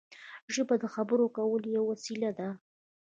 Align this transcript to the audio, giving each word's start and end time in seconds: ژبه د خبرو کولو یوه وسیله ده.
ژبه 0.53 0.75
د 0.83 0.85
خبرو 0.93 1.25
کولو 1.35 1.67
یوه 1.75 1.87
وسیله 1.91 2.29
ده. 2.37 2.49